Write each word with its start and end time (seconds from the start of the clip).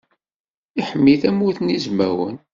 Iḥemmel 0.79 1.15
Tamurt 1.21 1.59
n 1.61 1.73
Yezwawen. 1.73 2.37